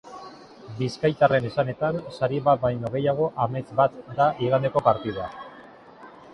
[0.77, 5.33] Bizkaitarraren esanetan sari bat baino gehiago amets bat da igandeko partida.